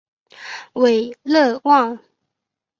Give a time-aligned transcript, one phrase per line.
[0.73, 1.99] 韦勒旺。